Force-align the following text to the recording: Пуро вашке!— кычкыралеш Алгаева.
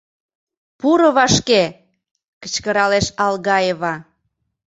Пуро 0.79 1.09
вашке!— 1.17 1.63
кычкыралеш 2.41 3.07
Алгаева. 3.25 3.93